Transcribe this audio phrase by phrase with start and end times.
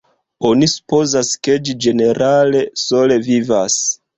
[0.51, 3.79] Oni supozas ke ĝi ĝenerale sole vivas.